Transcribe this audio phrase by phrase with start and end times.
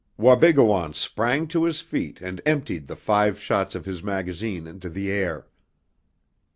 [0.17, 5.11] Wabigoon sprang to his feet and emptied the five shots of his magazine into the
[5.11, 5.45] air.